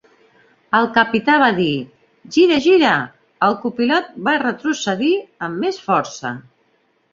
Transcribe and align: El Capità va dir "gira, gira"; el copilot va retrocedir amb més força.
El 0.77 0.87
Capità 0.95 1.35
va 1.43 1.49
dir 1.57 1.73
"gira, 2.37 2.57
gira"; 2.69 2.95
el 3.49 3.59
copilot 3.67 4.09
va 4.31 4.35
retrocedir 4.47 5.13
amb 5.51 5.63
més 5.67 5.81
força. 5.87 6.35